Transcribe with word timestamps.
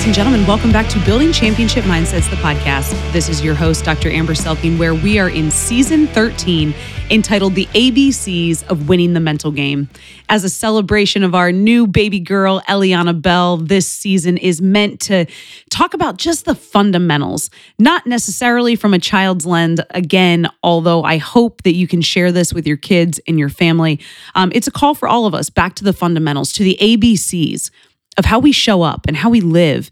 ladies 0.00 0.16
and 0.16 0.24
gentlemen. 0.24 0.46
Welcome 0.46 0.72
back 0.72 0.88
to 0.92 1.04
Building 1.04 1.30
Championship 1.30 1.84
Mindsets, 1.84 2.30
the 2.30 2.36
podcast. 2.36 2.90
This 3.12 3.28
is 3.28 3.44
your 3.44 3.54
host, 3.54 3.84
Dr. 3.84 4.08
Amber 4.08 4.32
Selking, 4.32 4.78
where 4.78 4.94
we 4.94 5.18
are 5.18 5.28
in 5.28 5.50
season 5.50 6.06
13 6.06 6.72
entitled 7.10 7.54
The 7.54 7.66
ABCs 7.66 8.66
of 8.68 8.88
Winning 8.88 9.12
the 9.12 9.20
Mental 9.20 9.50
Game. 9.50 9.90
As 10.30 10.42
a 10.42 10.48
celebration 10.48 11.22
of 11.22 11.34
our 11.34 11.52
new 11.52 11.86
baby 11.86 12.18
girl, 12.18 12.62
Eliana 12.62 13.20
Bell, 13.20 13.58
this 13.58 13.86
season 13.86 14.38
is 14.38 14.62
meant 14.62 15.00
to 15.00 15.26
talk 15.68 15.92
about 15.92 16.16
just 16.16 16.46
the 16.46 16.54
fundamentals, 16.54 17.50
not 17.78 18.06
necessarily 18.06 18.76
from 18.76 18.94
a 18.94 18.98
child's 18.98 19.44
lens. 19.44 19.80
Again, 19.90 20.48
although 20.62 21.02
I 21.02 21.18
hope 21.18 21.62
that 21.64 21.74
you 21.74 21.86
can 21.86 22.00
share 22.00 22.32
this 22.32 22.54
with 22.54 22.66
your 22.66 22.78
kids 22.78 23.20
and 23.28 23.38
your 23.38 23.50
family, 23.50 24.00
um, 24.34 24.50
it's 24.54 24.66
a 24.66 24.72
call 24.72 24.94
for 24.94 25.08
all 25.08 25.26
of 25.26 25.34
us 25.34 25.50
back 25.50 25.74
to 25.74 25.84
the 25.84 25.92
fundamentals, 25.92 26.52
to 26.52 26.64
the 26.64 26.78
ABCs 26.80 27.70
of 28.20 28.26
how 28.26 28.38
we 28.38 28.52
show 28.52 28.82
up 28.82 29.06
and 29.08 29.16
how 29.16 29.30
we 29.30 29.40
live 29.40 29.90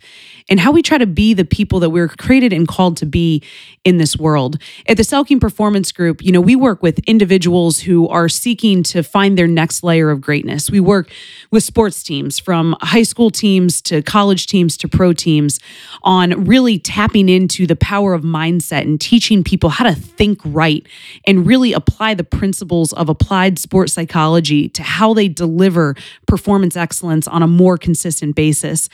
and 0.48 0.60
how 0.60 0.72
we 0.72 0.82
try 0.82 0.98
to 0.98 1.06
be 1.06 1.34
the 1.34 1.44
people 1.44 1.80
that 1.80 1.90
we're 1.90 2.08
created 2.08 2.52
and 2.52 2.66
called 2.66 2.96
to 2.98 3.06
be 3.06 3.42
in 3.84 3.98
this 3.98 4.16
world. 4.16 4.58
At 4.86 4.96
the 4.96 5.02
Selking 5.02 5.40
Performance 5.40 5.92
Group, 5.92 6.22
you 6.22 6.32
know, 6.32 6.40
we 6.40 6.56
work 6.56 6.82
with 6.82 6.98
individuals 7.00 7.80
who 7.80 8.08
are 8.08 8.28
seeking 8.28 8.82
to 8.84 9.02
find 9.02 9.38
their 9.38 9.46
next 9.46 9.82
layer 9.82 10.10
of 10.10 10.20
greatness. 10.20 10.70
We 10.70 10.80
work 10.80 11.10
with 11.50 11.64
sports 11.64 12.02
teams 12.02 12.38
from 12.38 12.76
high 12.80 13.02
school 13.02 13.30
teams 13.30 13.80
to 13.82 14.02
college 14.02 14.46
teams 14.46 14.76
to 14.78 14.88
pro 14.88 15.12
teams 15.12 15.58
on 16.02 16.44
really 16.44 16.78
tapping 16.78 17.28
into 17.28 17.66
the 17.66 17.76
power 17.76 18.14
of 18.14 18.22
mindset 18.22 18.82
and 18.82 19.00
teaching 19.00 19.42
people 19.44 19.70
how 19.70 19.84
to 19.84 19.94
think 19.94 20.40
right 20.44 20.86
and 21.26 21.46
really 21.46 21.72
apply 21.72 22.14
the 22.14 22.24
principles 22.24 22.92
of 22.92 23.08
applied 23.08 23.58
sports 23.58 23.92
psychology 23.92 24.68
to 24.68 24.82
how 24.82 25.14
they 25.14 25.28
deliver 25.28 25.94
performance 26.26 26.76
excellence 26.76 27.26
on 27.26 27.42
a 27.42 27.46
more 27.46 27.78
consistent 27.78 28.34
basis. 28.34 28.88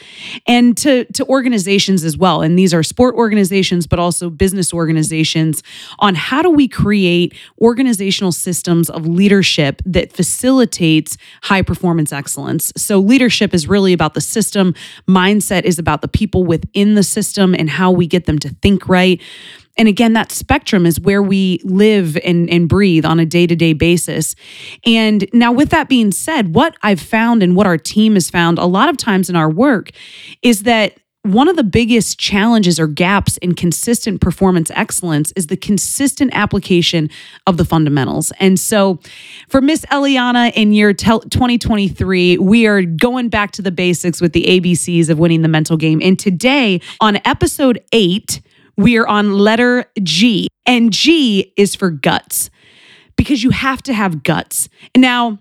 And 0.47 0.77
to 0.79 1.05
to 1.05 1.25
organizations 1.45 2.05
as 2.05 2.17
well. 2.17 2.41
And 2.41 2.59
these 2.59 2.73
are 2.73 2.83
sport 2.83 3.15
organizations 3.17 3.87
but 3.87 3.99
also 3.99 4.31
business 4.31 4.73
organizations 4.73 5.63
on 5.99 6.15
how 6.15 6.41
do 6.41 6.49
we 6.49 6.67
create 6.67 7.35
organizational 7.61 8.33
systems 8.33 8.89
of 8.89 9.07
leadership 9.07 9.83
that 9.85 10.11
facilitates 10.11 11.19
high 11.43 11.61
performance 11.61 12.15
excellence. 12.15 12.73
So 12.79 12.99
leadership 12.99 13.53
is 13.53 13.69
really 13.69 13.93
about 13.93 14.15
the 14.15 14.23
system, 14.23 14.75
mindset 15.07 15.65
is 15.65 15.79
about 15.79 16.01
the 16.01 16.09
people 16.09 16.45
within 16.45 16.95
the 16.95 17.03
system 17.03 17.55
and 17.55 17.69
how 17.69 17.91
we 17.91 18.07
get 18.07 18.25
them 18.25 18.39
to 18.39 18.49
think 18.63 18.89
right. 18.89 19.21
And 19.77 19.87
again, 19.89 20.15
that 20.15 20.33
spectrum 20.33 20.87
is 20.87 20.99
where 21.01 21.23
we 21.23 21.61
live 21.65 22.17
and, 22.25 22.49
and 22.49 22.69
breathe 22.69 23.05
on 23.05 23.21
a 23.21 23.27
day 23.27 23.47
to 23.47 23.57
day 23.57 23.75
basis. 23.75 24.35
And 24.87 25.29
now, 25.33 25.53
with 25.53 25.71
that 25.71 25.89
being 25.89 26.13
said, 26.13 26.55
what 26.55 26.77
I've 26.83 27.01
found 27.01 27.43
and 27.43 27.55
what 27.57 27.67
our 27.67 27.77
team 27.77 28.15
has 28.15 28.31
found 28.31 28.59
a 28.59 28.67
lot 28.67 28.89
of 28.89 28.97
times 28.97 29.29
in 29.29 29.37
our 29.37 29.51
work 29.51 29.91
is 30.43 30.63
that 30.63 30.97
one 31.25 31.49
of 31.49 31.57
the 31.57 31.65
biggest 31.65 32.19
challenges 32.19 32.79
or 32.79 32.87
gaps 32.87 33.39
in 33.39 33.55
consistent 33.55 34.21
performance 34.21 34.71
excellence 34.75 35.33
is 35.37 35.47
the 35.47 35.57
consistent 35.57 36.31
application 36.35 37.09
of 37.47 37.57
the 37.57 37.65
fundamentals. 37.65 38.31
And 38.39 38.61
so 38.61 39.01
for 39.49 39.63
Miss 39.63 39.87
Eliana 39.87 40.53
in 40.53 40.75
year 40.75 40.93
2023, 40.93 42.37
we 42.37 42.67
are 42.67 42.83
going 42.83 43.31
back 43.31 43.53
to 43.53 43.63
the 43.63 43.73
basics 43.73 44.21
with 44.21 44.35
the 44.35 44.45
ABCs 44.45 45.09
of 45.09 45.19
winning 45.19 45.41
the 45.41 45.49
mental 45.49 45.79
game. 45.79 45.99
And 46.03 46.19
today 46.19 46.83
on 47.01 47.19
episode 47.25 47.83
eight, 47.93 48.43
we 48.77 48.99
are 48.99 49.07
on 49.07 49.33
letter 49.33 49.87
G, 50.03 50.49
and 50.67 50.93
G 50.93 51.55
is 51.57 51.75
for 51.75 51.91
guts 51.91 52.51
because 53.17 53.43
you 53.43 53.49
have 53.49 53.83
to 53.85 53.95
have 53.95 54.25
guts. 54.25 54.69
Now, 54.95 55.39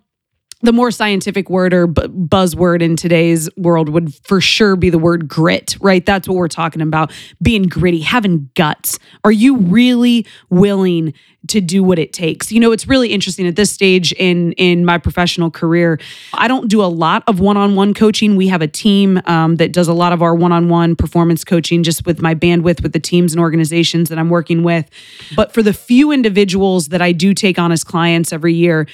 the 0.63 0.71
more 0.71 0.91
scientific 0.91 1.49
word 1.49 1.73
or 1.73 1.87
b- 1.87 2.01
buzzword 2.03 2.81
in 2.81 2.95
today's 2.95 3.49
world 3.57 3.89
would 3.89 4.15
for 4.25 4.39
sure 4.39 4.77
be 4.77 4.89
the 4.89 4.97
word 4.97 5.27
grit, 5.27 5.75
right? 5.81 6.05
That's 6.05 6.27
what 6.27 6.35
we're 6.35 6.47
talking 6.47 6.81
about. 6.81 7.11
Being 7.41 7.63
gritty, 7.63 7.99
having 7.99 8.49
guts. 8.55 8.97
Are 9.25 9.31
you 9.31 9.57
really 9.57 10.25
willing 10.49 11.13
to 11.49 11.59
do 11.59 11.83
what 11.83 11.99
it 11.99 12.13
takes? 12.13 12.49
You 12.49 12.61
know, 12.61 12.71
it's 12.71 12.87
really 12.87 13.09
interesting 13.09 13.45
at 13.45 13.57
this 13.57 13.69
stage 13.69 14.13
in 14.13 14.53
in 14.53 14.85
my 14.85 14.97
professional 14.97 15.51
career. 15.51 15.99
I 16.33 16.47
don't 16.47 16.69
do 16.69 16.81
a 16.81 16.87
lot 16.87 17.23
of 17.27 17.41
one-on-one 17.41 17.93
coaching. 17.93 18.37
We 18.37 18.47
have 18.47 18.61
a 18.61 18.67
team 18.67 19.21
um, 19.25 19.57
that 19.57 19.73
does 19.73 19.89
a 19.89 19.93
lot 19.93 20.13
of 20.13 20.21
our 20.21 20.33
one-on-one 20.33 20.95
performance 20.95 21.43
coaching, 21.43 21.83
just 21.83 22.05
with 22.05 22.21
my 22.21 22.33
bandwidth 22.33 22.81
with 22.81 22.93
the 22.93 23.01
teams 23.01 23.33
and 23.33 23.41
organizations 23.41 24.07
that 24.07 24.17
I'm 24.17 24.29
working 24.29 24.63
with. 24.63 24.89
But 25.35 25.53
for 25.53 25.61
the 25.61 25.73
few 25.73 26.13
individuals 26.13 26.87
that 26.87 27.01
I 27.01 27.11
do 27.11 27.33
take 27.33 27.59
on 27.59 27.73
as 27.73 27.83
clients 27.83 28.31
every 28.31 28.53
year 28.53 28.87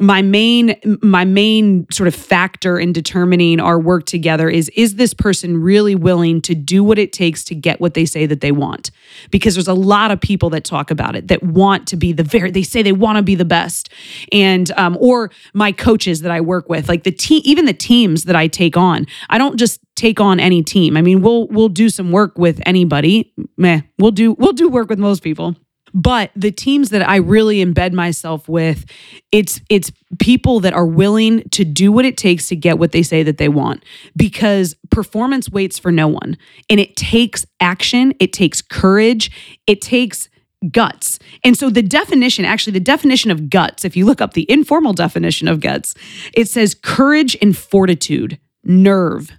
my 0.00 0.22
main 0.22 0.74
my 1.02 1.24
main 1.24 1.86
sort 1.90 2.08
of 2.08 2.14
factor 2.14 2.78
in 2.78 2.92
determining 2.92 3.60
our 3.60 3.78
work 3.78 4.06
together 4.06 4.48
is 4.48 4.68
is 4.70 4.96
this 4.96 5.14
person 5.14 5.56
really 5.60 5.94
willing 5.94 6.40
to 6.42 6.54
do 6.54 6.82
what 6.82 6.98
it 6.98 7.12
takes 7.12 7.44
to 7.44 7.54
get 7.54 7.80
what 7.80 7.94
they 7.94 8.04
say 8.04 8.26
that 8.26 8.40
they 8.40 8.50
want? 8.50 8.90
Because 9.30 9.54
there's 9.54 9.68
a 9.68 9.74
lot 9.74 10.10
of 10.10 10.20
people 10.20 10.50
that 10.50 10.64
talk 10.64 10.90
about 10.90 11.14
it 11.14 11.28
that 11.28 11.42
want 11.42 11.86
to 11.88 11.96
be 11.96 12.12
the 12.12 12.24
very 12.24 12.50
they 12.50 12.62
say 12.62 12.82
they 12.82 12.92
want 12.92 13.18
to 13.18 13.22
be 13.22 13.36
the 13.36 13.44
best. 13.44 13.88
And 14.32 14.70
um, 14.72 14.98
or 15.00 15.30
my 15.52 15.70
coaches 15.70 16.22
that 16.22 16.30
i 16.30 16.40
work 16.40 16.68
with 16.68 16.88
like 16.88 17.04
the 17.04 17.12
team 17.12 17.42
even 17.44 17.64
the 17.64 17.72
teams 17.72 18.24
that 18.24 18.36
i 18.36 18.46
take 18.46 18.76
on 18.76 19.06
i 19.30 19.38
don't 19.38 19.56
just 19.56 19.80
take 19.94 20.20
on 20.20 20.40
any 20.40 20.62
team. 20.62 20.96
I 20.96 21.02
mean 21.02 21.22
we'll 21.22 21.46
we'll 21.48 21.68
do 21.68 21.88
some 21.88 22.10
work 22.10 22.36
with 22.36 22.60
anybody. 22.66 23.32
Meh 23.56 23.82
we'll 23.98 24.10
do 24.10 24.32
we'll 24.32 24.52
do 24.52 24.68
work 24.68 24.88
with 24.88 24.98
most 24.98 25.22
people 25.22 25.54
but 25.94 26.32
the 26.34 26.50
teams 26.50 26.90
that 26.90 27.08
I 27.08 27.16
really 27.16 27.64
embed 27.64 27.92
myself 27.92 28.48
with, 28.48 28.84
it's 29.30 29.60
it's 29.70 29.92
people 30.18 30.58
that 30.60 30.74
are 30.74 30.86
willing 30.86 31.48
to 31.50 31.64
do 31.64 31.92
what 31.92 32.04
it 32.04 32.16
takes 32.16 32.48
to 32.48 32.56
get 32.56 32.78
what 32.78 32.90
they 32.90 33.02
say 33.02 33.22
that 33.22 33.38
they 33.38 33.48
want 33.48 33.84
because 34.16 34.74
performance 34.90 35.48
waits 35.48 35.78
for 35.78 35.92
no 35.92 36.08
one. 36.08 36.36
And 36.68 36.80
it 36.80 36.96
takes 36.96 37.46
action, 37.60 38.12
it 38.18 38.32
takes 38.32 38.60
courage, 38.60 39.30
it 39.68 39.80
takes 39.80 40.28
guts. 40.70 41.18
And 41.44 41.56
so 41.56 41.70
the 41.70 41.82
definition, 41.82 42.44
actually, 42.44 42.72
the 42.72 42.80
definition 42.80 43.30
of 43.30 43.48
guts, 43.48 43.84
if 43.84 43.96
you 43.96 44.04
look 44.04 44.20
up 44.20 44.34
the 44.34 44.50
informal 44.50 44.94
definition 44.94 45.46
of 45.46 45.60
guts, 45.60 45.94
it 46.32 46.48
says 46.48 46.74
courage 46.74 47.36
and 47.40 47.56
fortitude, 47.56 48.38
nerve, 48.64 49.30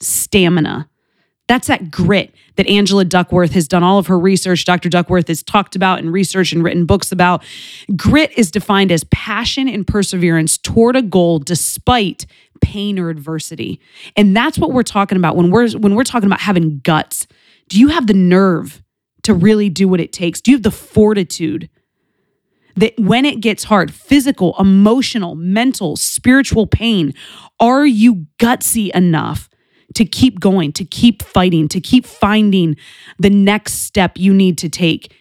stamina, 0.00 0.88
that's 1.46 1.66
that 1.66 1.90
grit 1.90 2.34
that 2.56 2.68
Angela 2.68 3.04
Duckworth 3.04 3.52
has 3.52 3.66
done 3.66 3.82
all 3.82 3.98
of 3.98 4.06
her 4.06 4.18
research. 4.18 4.64
Dr. 4.64 4.88
Duckworth 4.88 5.28
has 5.28 5.42
talked 5.42 5.74
about 5.76 5.98
and 5.98 6.12
researched 6.12 6.52
and 6.52 6.62
written 6.62 6.86
books 6.86 7.12
about. 7.12 7.44
Grit 7.96 8.32
is 8.36 8.50
defined 8.50 8.92
as 8.92 9.04
passion 9.04 9.68
and 9.68 9.86
perseverance 9.86 10.56
toward 10.58 10.96
a 10.96 11.02
goal 11.02 11.38
despite 11.38 12.26
pain 12.60 12.98
or 12.98 13.10
adversity. 13.10 13.80
And 14.16 14.36
that's 14.36 14.58
what 14.58 14.72
we're 14.72 14.82
talking 14.82 15.18
about 15.18 15.36
when 15.36 15.50
we're 15.50 15.70
when 15.72 15.94
we're 15.94 16.04
talking 16.04 16.26
about 16.26 16.40
having 16.40 16.80
guts. 16.80 17.26
Do 17.68 17.78
you 17.78 17.88
have 17.88 18.06
the 18.06 18.14
nerve 18.14 18.82
to 19.22 19.34
really 19.34 19.68
do 19.68 19.88
what 19.88 20.00
it 20.00 20.12
takes? 20.12 20.40
Do 20.40 20.50
you 20.50 20.56
have 20.56 20.62
the 20.62 20.70
fortitude? 20.70 21.68
That 22.76 22.98
when 22.98 23.24
it 23.24 23.40
gets 23.40 23.62
hard, 23.64 23.94
physical, 23.94 24.56
emotional, 24.58 25.36
mental, 25.36 25.94
spiritual 25.94 26.66
pain, 26.66 27.14
are 27.60 27.86
you 27.86 28.26
gutsy 28.40 28.90
enough 28.90 29.48
to 29.94 30.04
keep 30.04 30.40
going, 30.40 30.72
to 30.72 30.84
keep 30.84 31.22
fighting, 31.22 31.68
to 31.68 31.80
keep 31.80 32.06
finding 32.06 32.76
the 33.18 33.30
next 33.30 33.74
step 33.74 34.18
you 34.18 34.34
need 34.34 34.58
to 34.58 34.68
take 34.68 35.12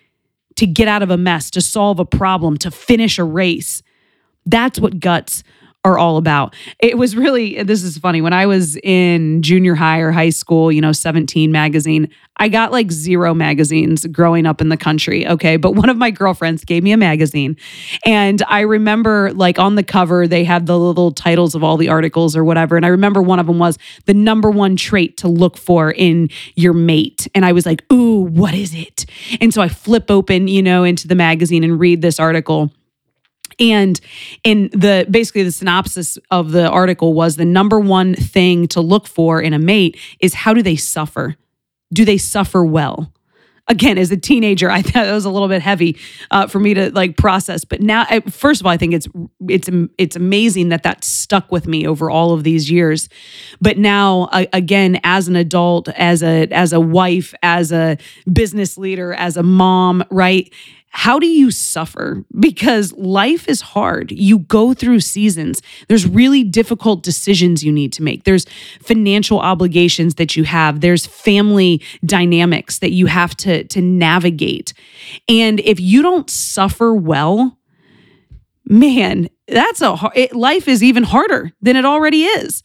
to 0.55 0.67
get 0.67 0.87
out 0.87 1.01
of 1.01 1.09
a 1.09 1.17
mess, 1.17 1.49
to 1.51 1.61
solve 1.61 1.99
a 1.99 2.05
problem, 2.05 2.57
to 2.57 2.71
finish 2.71 3.17
a 3.17 3.23
race. 3.23 3.81
That's 4.45 4.79
what 4.79 4.99
guts 4.99 5.43
are 5.85 5.97
all 5.97 6.17
about. 6.17 6.55
It 6.79 6.97
was 6.97 7.15
really, 7.15 7.61
this 7.63 7.83
is 7.83 7.97
funny. 7.97 8.21
When 8.21 8.31
I 8.31 8.45
was 8.45 8.77
in 8.77 9.41
junior 9.41 9.75
high 9.75 9.99
or 9.99 10.11
high 10.11 10.29
school, 10.29 10.71
you 10.71 10.79
know, 10.79 10.93
17 10.93 11.51
magazine, 11.51 12.09
I 12.37 12.47
got 12.47 12.71
like 12.71 12.91
zero 12.91 13.33
magazines 13.33 14.05
growing 14.07 14.45
up 14.45 14.61
in 14.61 14.69
the 14.69 14.77
country. 14.77 15.27
Okay. 15.27 15.57
But 15.57 15.75
one 15.75 15.89
of 15.89 15.97
my 15.97 16.09
girlfriends 16.09 16.63
gave 16.63 16.83
me 16.83 16.93
a 16.93 16.97
magazine. 16.97 17.57
And 18.05 18.41
I 18.47 18.61
remember 18.61 19.33
like 19.33 19.59
on 19.59 19.75
the 19.75 19.83
cover, 19.83 20.25
they 20.25 20.45
had 20.45 20.67
the 20.67 20.79
little 20.79 21.11
titles 21.11 21.53
of 21.53 21.63
all 21.63 21.75
the 21.75 21.89
articles 21.89 22.35
or 22.35 22.45
whatever. 22.45 22.77
And 22.77 22.85
I 22.85 22.89
remember 22.89 23.21
one 23.21 23.39
of 23.39 23.47
them 23.47 23.59
was 23.59 23.77
the 24.05 24.13
number 24.13 24.49
one 24.49 24.77
trait 24.77 25.17
to 25.17 25.27
look 25.27 25.57
for 25.57 25.91
in 25.91 26.29
your 26.55 26.73
mate. 26.73 27.27
And 27.35 27.45
I 27.45 27.51
was 27.51 27.65
like, 27.65 27.83
ooh, 27.91 28.21
what 28.21 28.53
is 28.53 28.73
it? 28.73 29.05
And 29.41 29.53
so 29.53 29.61
I 29.61 29.67
flip 29.67 30.09
open, 30.09 30.47
you 30.47 30.63
know, 30.63 30.85
into 30.85 31.09
the 31.09 31.15
magazine 31.15 31.63
and 31.63 31.77
read 31.77 32.01
this 32.01 32.21
article 32.21 32.71
and 33.59 33.99
in 34.43 34.69
the 34.73 35.05
basically 35.09 35.43
the 35.43 35.51
synopsis 35.51 36.17
of 36.31 36.51
the 36.51 36.69
article 36.69 37.13
was 37.13 37.35
the 37.35 37.45
number 37.45 37.79
one 37.79 38.15
thing 38.15 38.67
to 38.69 38.81
look 38.81 39.07
for 39.07 39.41
in 39.41 39.53
a 39.53 39.59
mate 39.59 39.97
is 40.19 40.33
how 40.33 40.53
do 40.53 40.61
they 40.61 40.75
suffer? 40.75 41.35
Do 41.93 42.05
they 42.05 42.17
suffer 42.17 42.63
well? 42.65 43.11
Again, 43.69 43.97
as 43.97 44.11
a 44.11 44.17
teenager, 44.17 44.69
I 44.69 44.81
thought 44.81 45.07
it 45.07 45.11
was 45.11 45.23
a 45.23 45.29
little 45.29 45.47
bit 45.47 45.61
heavy 45.61 45.97
uh, 46.31 46.47
for 46.47 46.59
me 46.59 46.73
to 46.73 46.91
like 46.91 47.15
process. 47.15 47.63
But 47.63 47.81
now, 47.81 48.05
I, 48.09 48.19
first 48.21 48.59
of 48.59 48.67
all, 48.67 48.73
I 48.73 48.77
think 48.77 48.93
it's 48.93 49.07
it's 49.47 49.69
it's 49.97 50.15
amazing 50.17 50.69
that 50.69 50.83
that 50.83 51.05
stuck 51.05 51.49
with 51.49 51.65
me 51.65 51.87
over 51.87 52.09
all 52.09 52.33
of 52.33 52.43
these 52.43 52.69
years. 52.69 53.07
But 53.61 53.77
now, 53.77 54.23
uh, 54.33 54.45
again, 54.51 54.99
as 55.03 55.29
an 55.29 55.37
adult, 55.37 55.87
as 55.89 56.21
a 56.21 56.47
as 56.51 56.73
a 56.73 56.81
wife, 56.81 57.33
as 57.41 57.71
a 57.71 57.97
business 58.31 58.77
leader, 58.77 59.13
as 59.13 59.37
a 59.37 59.43
mom, 59.43 60.03
right? 60.11 60.51
How 60.95 61.17
do 61.17 61.25
you 61.25 61.49
suffer? 61.49 62.23
Because 62.39 62.93
life 62.93 63.49
is 63.49 63.61
hard. 63.61 64.11
You 64.11 64.39
go 64.39 64.75
through 64.75 64.99
seasons. 64.99 65.59
There's 65.87 66.07
really 66.07 66.43
difficult 66.43 67.01
decisions 67.01 67.63
you 67.63 67.71
need 67.71 67.91
to 67.93 68.03
make. 68.03 68.25
There's 68.25 68.45
financial 68.79 69.39
obligations 69.39 70.15
that 70.15 70.35
you 70.35 70.43
have. 70.43 70.81
There's 70.81 71.07
family 71.07 71.81
dynamics 72.05 72.77
that 72.77 72.91
you 72.91 73.07
have 73.07 73.35
to, 73.37 73.63
to 73.63 73.81
navigate. 73.81 74.73
And 75.27 75.59
if 75.61 75.79
you 75.79 76.03
don't 76.03 76.29
suffer 76.29 76.93
well, 76.93 77.57
man, 78.65 79.29
that's 79.47 79.81
a 79.81 79.97
it, 80.13 80.35
life 80.35 80.67
is 80.67 80.83
even 80.83 81.03
harder 81.03 81.51
than 81.59 81.75
it 81.75 81.85
already 81.85 82.23
is. 82.23 82.61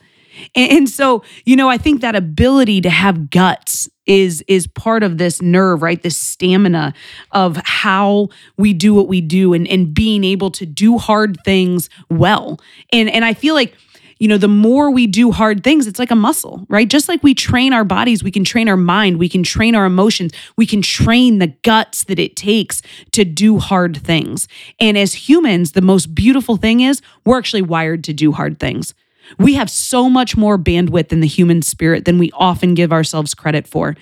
And, 0.54 0.70
and 0.70 0.88
so, 0.88 1.22
you 1.46 1.56
know, 1.56 1.70
I 1.70 1.78
think 1.78 2.02
that 2.02 2.14
ability 2.14 2.82
to 2.82 2.90
have 2.90 3.30
guts 3.30 3.88
is 4.08 4.42
is 4.48 4.66
part 4.66 5.04
of 5.04 5.18
this 5.18 5.40
nerve, 5.40 5.82
right? 5.82 6.02
This 6.02 6.16
stamina 6.16 6.94
of 7.30 7.56
how 7.64 8.28
we 8.56 8.72
do 8.72 8.94
what 8.94 9.06
we 9.06 9.20
do 9.20 9.52
and, 9.52 9.68
and 9.68 9.94
being 9.94 10.24
able 10.24 10.50
to 10.52 10.66
do 10.66 10.98
hard 10.98 11.38
things 11.44 11.88
well. 12.10 12.58
And 12.92 13.08
and 13.08 13.24
I 13.24 13.34
feel 13.34 13.54
like 13.54 13.74
you 14.18 14.26
know, 14.26 14.36
the 14.36 14.48
more 14.48 14.90
we 14.90 15.06
do 15.06 15.30
hard 15.30 15.62
things, 15.62 15.86
it's 15.86 15.98
like 15.98 16.10
a 16.10 16.16
muscle, 16.16 16.66
right? 16.68 16.88
Just 16.88 17.08
like 17.08 17.22
we 17.22 17.34
train 17.34 17.72
our 17.72 17.84
bodies, 17.84 18.24
we 18.24 18.32
can 18.32 18.42
train 18.42 18.68
our 18.68 18.76
mind, 18.76 19.18
we 19.18 19.28
can 19.28 19.44
train 19.44 19.76
our 19.76 19.84
emotions, 19.84 20.32
we 20.56 20.66
can 20.66 20.82
train 20.82 21.38
the 21.38 21.48
guts 21.62 22.04
that 22.04 22.18
it 22.18 22.34
takes 22.34 22.82
to 23.12 23.24
do 23.24 23.58
hard 23.58 23.96
things. 23.96 24.48
And 24.80 24.98
as 24.98 25.28
humans, 25.28 25.72
the 25.72 25.82
most 25.82 26.16
beautiful 26.16 26.56
thing 26.56 26.80
is 26.80 27.00
we're 27.24 27.38
actually 27.38 27.62
wired 27.62 28.02
to 28.04 28.12
do 28.12 28.32
hard 28.32 28.58
things. 28.58 28.92
We 29.38 29.54
have 29.54 29.70
so 29.70 30.08
much 30.08 30.36
more 30.36 30.58
bandwidth 30.58 31.12
in 31.12 31.20
the 31.20 31.26
human 31.26 31.62
spirit 31.62 32.04
than 32.04 32.18
we 32.18 32.30
often 32.32 32.74
give 32.74 32.92
ourselves 32.92 33.34
credit 33.34 33.66
for. 33.66 33.96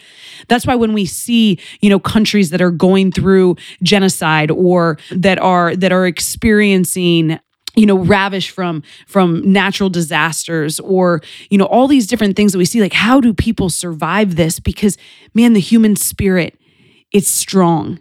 That's 0.49 0.67
why 0.67 0.75
when 0.77 0.93
we 0.93 1.07
see, 1.07 1.59
you 1.81 1.91
know, 1.91 1.99
countries 1.99 2.51
that 2.51 2.63
are 2.63 2.71
going 2.71 3.13
through 3.13 3.57
genocide 3.83 4.51
or 4.51 4.99
that 5.11 5.39
are 5.39 5.75
that 5.77 5.93
are 5.93 6.07
experiencing 6.07 7.39
you 7.77 7.85
know 7.87 7.99
ravish 7.99 8.51
from 8.51 8.83
from 9.07 9.53
natural 9.53 9.91
disasters 9.91 10.81
or 10.81 11.21
you 11.51 11.59
know 11.59 11.67
all 11.67 11.87
these 11.87 12.07
different 12.07 12.35
things 12.35 12.53
that 12.53 12.59
we 12.59 12.65
see 12.65 12.81
like 12.81 12.95
how 12.95 13.21
do 13.21 13.35
people 13.35 13.69
survive 13.69 14.37
this 14.37 14.59
because 14.59 14.97
man 15.35 15.53
the 15.53 15.61
human 15.61 15.95
spirit 15.95 16.59
it's 17.13 17.29
strong 17.29 18.01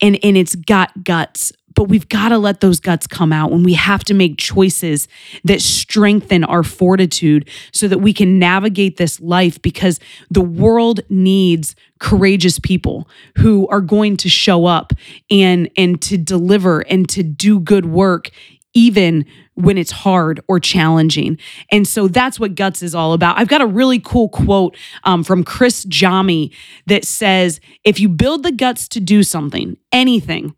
and 0.00 0.18
and 0.22 0.36
it's 0.36 0.54
got 0.54 1.04
guts 1.04 1.52
but 1.76 1.84
we've 1.84 2.08
got 2.08 2.30
to 2.30 2.38
let 2.38 2.60
those 2.60 2.80
guts 2.80 3.06
come 3.06 3.32
out 3.32 3.52
when 3.52 3.62
we 3.62 3.74
have 3.74 4.02
to 4.04 4.14
make 4.14 4.38
choices 4.38 5.06
that 5.44 5.62
strengthen 5.62 6.42
our 6.42 6.64
fortitude 6.64 7.48
so 7.70 7.86
that 7.86 7.98
we 7.98 8.12
can 8.12 8.40
navigate 8.40 8.96
this 8.96 9.20
life 9.20 9.62
because 9.62 10.00
the 10.30 10.40
world 10.40 11.00
needs 11.08 11.76
courageous 12.00 12.58
people 12.58 13.08
who 13.36 13.68
are 13.68 13.80
going 13.80 14.16
to 14.16 14.28
show 14.28 14.66
up 14.66 14.92
and 15.30 15.70
and 15.76 16.02
to 16.02 16.18
deliver 16.18 16.80
and 16.80 17.08
to 17.08 17.22
do 17.22 17.60
good 17.60 17.86
work 17.86 18.30
even 18.74 19.24
when 19.54 19.78
it's 19.78 19.90
hard 19.90 20.38
or 20.48 20.60
challenging. 20.60 21.38
And 21.72 21.88
so 21.88 22.08
that's 22.08 22.38
what 22.38 22.54
Guts 22.54 22.82
is 22.82 22.94
all 22.94 23.14
about. 23.14 23.38
I've 23.38 23.48
got 23.48 23.62
a 23.62 23.66
really 23.66 23.98
cool 23.98 24.28
quote 24.28 24.76
um, 25.04 25.24
from 25.24 25.44
Criss 25.44 25.84
Jami 25.84 26.52
that 26.86 27.06
says 27.06 27.58
if 27.84 27.98
you 27.98 28.10
build 28.10 28.42
the 28.42 28.52
guts 28.52 28.86
to 28.88 29.00
do 29.00 29.22
something, 29.22 29.78
anything, 29.92 30.54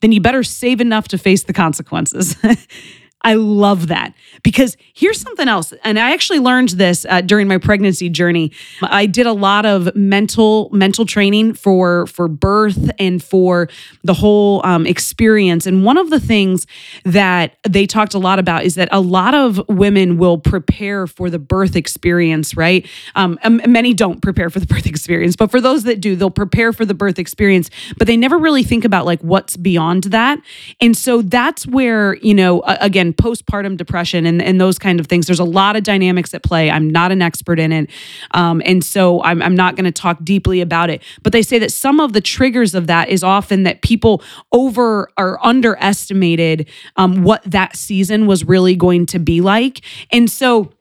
then 0.00 0.12
you 0.12 0.20
better 0.20 0.42
save 0.42 0.80
enough 0.80 1.08
to 1.08 1.18
face 1.18 1.44
the 1.44 1.52
consequences. 1.52 2.36
I 3.22 3.34
love 3.34 3.88
that 3.88 4.14
because 4.44 4.76
here's 4.94 5.20
something 5.20 5.48
else. 5.48 5.72
And 5.82 5.98
I 5.98 6.12
actually 6.12 6.38
learned 6.38 6.70
this 6.70 7.04
uh, 7.08 7.20
during 7.20 7.48
my 7.48 7.58
pregnancy 7.58 8.08
journey. 8.08 8.52
I 8.80 9.06
did 9.06 9.26
a 9.26 9.32
lot 9.32 9.66
of 9.66 9.94
mental 9.96 10.70
mental 10.72 11.04
training 11.04 11.54
for 11.54 12.06
for 12.06 12.28
birth 12.28 12.90
and 12.98 13.22
for 13.22 13.68
the 14.04 14.14
whole 14.14 14.64
um, 14.64 14.86
experience. 14.86 15.66
And 15.66 15.84
one 15.84 15.98
of 15.98 16.10
the 16.10 16.20
things 16.20 16.66
that 17.04 17.56
they 17.68 17.86
talked 17.86 18.14
a 18.14 18.18
lot 18.18 18.38
about 18.38 18.62
is 18.62 18.76
that 18.76 18.88
a 18.92 19.00
lot 19.00 19.34
of 19.34 19.60
women 19.68 20.16
will 20.16 20.38
prepare 20.38 21.08
for 21.08 21.28
the 21.28 21.40
birth 21.40 21.74
experience, 21.74 22.56
right? 22.56 22.86
Um, 23.16 23.38
many 23.44 23.94
don't 23.94 24.22
prepare 24.22 24.48
for 24.48 24.60
the 24.60 24.66
birth 24.74 24.86
experience, 24.86 25.34
but 25.34 25.50
for 25.50 25.60
those 25.60 25.82
that 25.84 26.00
do, 26.00 26.14
they'll 26.14 26.30
prepare 26.30 26.72
for 26.72 26.84
the 26.84 26.94
birth 26.94 27.18
experience, 27.18 27.68
but 27.96 28.06
they 28.06 28.16
never 28.16 28.38
really 28.38 28.62
think 28.62 28.84
about 28.84 29.06
like 29.06 29.20
what's 29.22 29.56
beyond 29.56 30.04
that. 30.04 30.38
And 30.80 30.96
so 30.96 31.20
that's 31.20 31.66
where 31.66 32.14
you 32.18 32.34
know 32.34 32.62
again 32.62 33.07
again, 33.08 33.14
postpartum 33.14 33.76
depression 33.76 34.26
and, 34.26 34.42
and 34.42 34.60
those 34.60 34.78
kind 34.78 35.00
of 35.00 35.06
things. 35.06 35.26
There's 35.26 35.38
a 35.38 35.44
lot 35.44 35.76
of 35.76 35.82
dynamics 35.82 36.34
at 36.34 36.42
play. 36.42 36.70
I'm 36.70 36.90
not 36.90 37.12
an 37.12 37.22
expert 37.22 37.58
in 37.58 37.72
it. 37.72 37.90
Um, 38.32 38.62
and 38.64 38.84
so 38.84 39.22
I'm, 39.22 39.42
I'm 39.42 39.54
not 39.54 39.76
going 39.76 39.84
to 39.84 39.92
talk 39.92 40.18
deeply 40.22 40.60
about 40.60 40.90
it. 40.90 41.02
But 41.22 41.32
they 41.32 41.42
say 41.42 41.58
that 41.58 41.72
some 41.72 42.00
of 42.00 42.12
the 42.12 42.20
triggers 42.20 42.74
of 42.74 42.86
that 42.86 43.08
is 43.08 43.22
often 43.22 43.62
that 43.64 43.82
people 43.82 44.22
over 44.52 45.10
or 45.18 45.44
underestimated 45.44 46.68
um, 46.96 47.22
what 47.22 47.42
that 47.44 47.76
season 47.76 48.26
was 48.26 48.44
really 48.44 48.76
going 48.76 49.06
to 49.06 49.18
be 49.18 49.40
like. 49.40 49.80
And 50.12 50.30
so, 50.30 50.72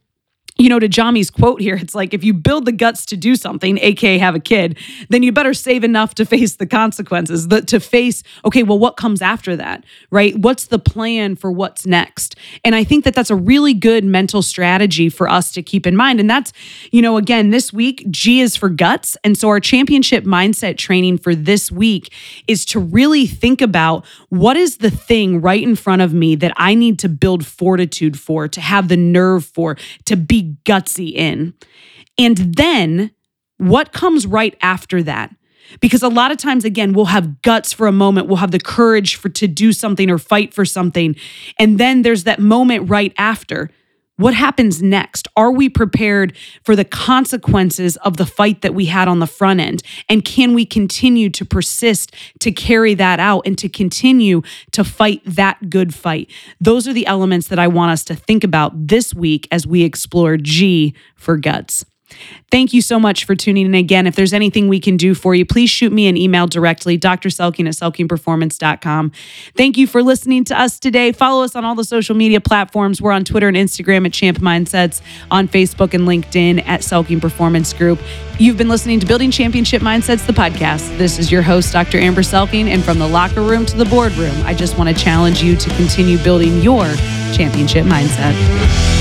you 0.57 0.69
know, 0.69 0.79
to 0.79 0.89
Jami's 0.89 1.29
quote 1.29 1.61
here, 1.61 1.75
it's 1.75 1.93
like 1.93 2.13
if 2.13 2.23
you 2.23 2.33
build 2.33 2.65
the 2.65 2.71
guts 2.71 3.05
to 3.07 3.17
do 3.17 3.35
something, 3.35 3.77
aka 3.79 4.17
have 4.17 4.35
a 4.35 4.39
kid, 4.39 4.77
then 5.09 5.23
you 5.23 5.31
better 5.31 5.53
save 5.53 5.83
enough 5.83 6.15
to 6.15 6.25
face 6.25 6.55
the 6.55 6.65
consequences, 6.65 7.47
the, 7.47 7.61
to 7.61 7.79
face, 7.79 8.23
okay, 8.43 8.63
well, 8.63 8.79
what 8.79 8.97
comes 8.97 9.21
after 9.21 9.55
that, 9.55 9.83
right? 10.09 10.35
What's 10.37 10.65
the 10.65 10.79
plan 10.79 11.35
for 11.35 11.51
what's 11.51 11.85
next? 11.85 12.35
And 12.65 12.73
I 12.73 12.83
think 12.83 13.03
that 13.03 13.13
that's 13.13 13.29
a 13.29 13.35
really 13.35 13.73
good 13.73 14.03
mental 14.03 14.41
strategy 14.41 15.09
for 15.09 15.29
us 15.29 15.51
to 15.53 15.61
keep 15.61 15.85
in 15.85 15.95
mind. 15.95 16.19
And 16.19 16.29
that's, 16.29 16.53
you 16.91 17.01
know, 17.01 17.17
again, 17.17 17.51
this 17.51 17.71
week, 17.71 18.05
G 18.09 18.41
is 18.41 18.55
for 18.55 18.69
guts. 18.69 19.15
And 19.23 19.37
so 19.37 19.49
our 19.49 19.59
championship 19.59 20.23
mindset 20.23 20.77
training 20.77 21.19
for 21.19 21.35
this 21.35 21.71
week 21.71 22.11
is 22.47 22.65
to 22.65 22.79
really 22.79 23.27
think 23.27 23.61
about 23.61 24.05
what 24.29 24.57
is 24.57 24.77
the 24.77 24.89
thing 24.89 25.41
right 25.41 25.61
in 25.61 25.75
front 25.75 26.01
of 26.01 26.13
me 26.13 26.35
that 26.35 26.53
I 26.57 26.73
need 26.73 26.97
to 26.99 27.09
build 27.09 27.45
fortitude 27.45 28.19
for, 28.19 28.47
to 28.47 28.61
have 28.61 28.87
the 28.87 28.97
nerve 28.97 29.45
for, 29.45 29.77
to 30.05 30.15
be 30.15 30.46
gutsy 30.65 31.13
in. 31.13 31.53
And 32.17 32.37
then 32.37 33.11
what 33.57 33.91
comes 33.91 34.25
right 34.25 34.55
after 34.61 35.03
that? 35.03 35.33
Because 35.81 36.01
a 36.01 36.07
lot 36.07 36.31
of 36.31 36.37
times, 36.37 36.63
again, 36.63 36.93
we'll 36.93 37.05
have 37.05 37.41
guts 37.41 37.73
for 37.73 37.87
a 37.87 37.91
moment, 37.91 38.27
we'll 38.27 38.37
have 38.37 38.51
the 38.51 38.59
courage 38.59 39.15
for 39.15 39.29
to 39.29 39.47
do 39.47 39.73
something 39.73 40.09
or 40.09 40.17
fight 40.17 40.53
for 40.53 40.63
something. 40.63 41.15
And 41.59 41.77
then 41.77 42.03
there's 42.03 42.23
that 42.23 42.39
moment 42.39 42.89
right 42.89 43.13
after 43.17 43.69
what 44.17 44.33
happens 44.33 44.81
next? 44.81 45.27
Are 45.35 45.51
we 45.51 45.69
prepared 45.69 46.35
for 46.63 46.75
the 46.75 46.83
consequences 46.83 47.97
of 47.97 48.17
the 48.17 48.25
fight 48.25 48.61
that 48.61 48.73
we 48.73 48.85
had 48.85 49.07
on 49.07 49.19
the 49.19 49.27
front 49.27 49.59
end? 49.59 49.83
And 50.09 50.25
can 50.25 50.53
we 50.53 50.65
continue 50.65 51.29
to 51.29 51.45
persist 51.45 52.13
to 52.39 52.51
carry 52.51 52.93
that 52.95 53.19
out 53.19 53.43
and 53.45 53.57
to 53.59 53.69
continue 53.69 54.41
to 54.71 54.83
fight 54.83 55.21
that 55.25 55.69
good 55.69 55.93
fight? 55.93 56.31
Those 56.59 56.87
are 56.87 56.93
the 56.93 57.07
elements 57.07 57.47
that 57.47 57.59
I 57.59 57.67
want 57.67 57.91
us 57.91 58.03
to 58.05 58.15
think 58.15 58.43
about 58.43 58.87
this 58.87 59.13
week 59.13 59.47
as 59.51 59.65
we 59.65 59.83
explore 59.83 60.37
G 60.37 60.95
for 61.15 61.37
guts. 61.37 61.85
Thank 62.49 62.73
you 62.73 62.81
so 62.81 62.99
much 62.99 63.25
for 63.25 63.35
tuning 63.35 63.65
in 63.65 63.75
again. 63.75 64.07
If 64.07 64.15
there's 64.15 64.33
anything 64.33 64.67
we 64.67 64.79
can 64.79 64.95
do 64.95 65.13
for 65.13 65.35
you, 65.35 65.45
please 65.45 65.69
shoot 65.69 65.91
me 65.91 66.07
an 66.07 66.15
email 66.15 66.47
directly, 66.47 66.95
Dr. 66.95 67.29
Selking 67.29 67.67
at 67.67 67.73
selkingperformance.com. 67.73 69.11
Thank 69.55 69.77
you 69.77 69.87
for 69.87 70.01
listening 70.01 70.45
to 70.45 70.59
us 70.59 70.79
today. 70.79 71.11
Follow 71.11 71.43
us 71.43 71.55
on 71.55 71.65
all 71.65 71.75
the 71.75 71.83
social 71.83 72.15
media 72.15 72.39
platforms. 72.39 73.01
We're 73.01 73.11
on 73.11 73.25
Twitter 73.25 73.49
and 73.49 73.57
Instagram 73.57 74.05
at 74.05 74.13
Champ 74.13 74.37
Mindsets, 74.39 75.01
on 75.29 75.47
Facebook 75.47 75.93
and 75.93 76.07
LinkedIn 76.07 76.65
at 76.65 76.81
Selking 76.81 77.19
Performance 77.19 77.73
Group. 77.73 77.99
You've 78.39 78.57
been 78.57 78.69
listening 78.69 78.99
to 79.01 79.05
Building 79.05 79.31
Championship 79.31 79.81
Mindsets, 79.81 80.25
the 80.25 80.33
podcast. 80.33 80.97
This 80.97 81.19
is 81.19 81.31
your 81.31 81.41
host, 81.41 81.73
Dr. 81.73 81.97
Amber 81.97 82.21
Selking, 82.21 82.67
and 82.67 82.83
from 82.83 82.99
the 82.99 83.07
locker 83.07 83.41
room 83.41 83.65
to 83.65 83.75
the 83.75 83.85
boardroom, 83.85 84.35
I 84.45 84.53
just 84.53 84.77
want 84.77 84.95
to 84.95 85.03
challenge 85.03 85.43
you 85.43 85.57
to 85.57 85.69
continue 85.71 86.17
building 86.19 86.61
your 86.61 86.85
championship 87.33 87.85
mindset. 87.85 88.96